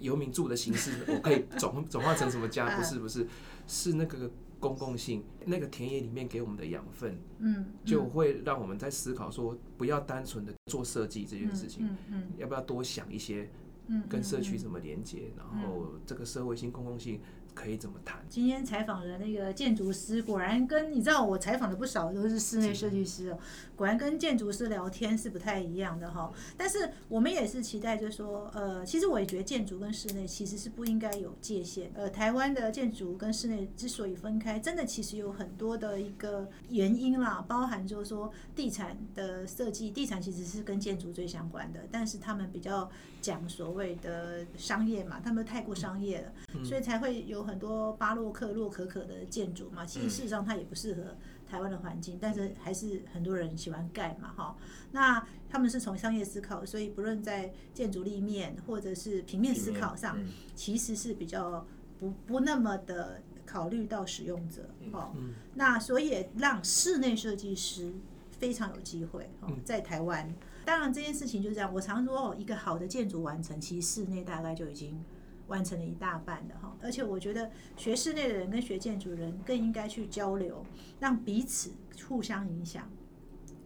[0.00, 3.26] 游民住的形式，我可以转 转化成什么家，不是不是，
[3.66, 13.50] 是那个公共性，那个田野里面给我们的养分，嗯，就会让我们在思考说，不要单纯的做设计这件事情，嗯嗯，要不要多想一些，
[13.86, 17.20] 嗯，跟社区怎么连接，然后这个社会性、公共性。
[17.54, 18.20] 可以怎么谈？
[18.28, 23.38] 今天采访的那个建筑师，果然跟你知道我采访的不少都是室内设计师哦，
[23.76, 26.32] 果然跟建筑师聊天是不太一样的哈。
[26.56, 31.92] 但是我们也是期待，就是说，呃，其实我也觉得建筑跟室内其实是不应该有界限。
[31.94, 42.90] 呃，台湾的建筑跟室内之所以分开，真的其实有很多的一个原因啦，包含就是说地产的设计，地产其实是跟建筑最相关的，但是他们比较
[43.24, 47.44] 讲所谓的商业嘛，他们太过商业了，所以才会有。
[47.44, 51.14] 很多巴洛克、洛可可的建筑嘛，其实事实上它也不适合
[51.46, 54.56] 台湾的环境，但是还是很多人喜欢盖嘛，哈。
[54.92, 60.18] 那他们是从商业思考，所以不论在建筑立面或者是平面思考上，
[60.54, 61.66] 其实是比较
[62.00, 65.12] 不不那么的考虑到使用者，哦。
[65.52, 67.92] 那所以让室内设计师
[68.30, 70.34] 非常有机会，哦在台湾。
[70.64, 75.02] 当然这件事情就是这样，我常说哦，一个好的建筑完成，其实室内大概就已经。
[75.46, 80.64] 完成了一大半的哈，而且我觉得学室内的人跟学建筑人更应该去交流，
[80.98, 81.70] 让彼此
[82.08, 82.90] 互相影响。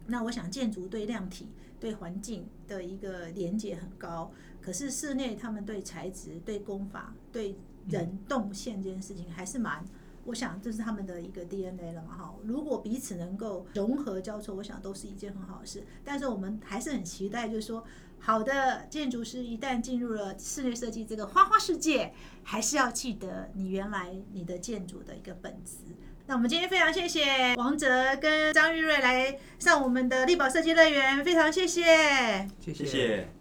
[0.05, 1.47] 那我想建筑对量体、
[1.79, 4.29] 对环境的一个连接很高，
[4.59, 7.55] 可是室内他们对材质、对工法、对
[7.87, 9.81] 人动线这件事情还是蛮，
[10.25, 12.35] 我想这是他们的一个 DNA 了嘛哈。
[12.43, 15.83] 如果彼此能够融合交错，我想都是一件很好的事。
[16.03, 17.83] 但是我们还是很期待，就是说。
[18.21, 22.11] 好的建筑师一旦进入了室内设计这个花花世界，
[22.43, 25.77] 还是要记得你原来你的建筑的一个本质。
[26.27, 33.38] 那我们今天非常谢谢王哲跟张玉瑞来上我们的力宝设计乐园，非常谢谢，谢谢。